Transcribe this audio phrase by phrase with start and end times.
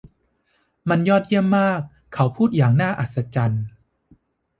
[0.89, 1.79] มันยอดเยี่ยมมาก
[2.13, 3.63] เขาพูดอย่างน่าอัศจรรย์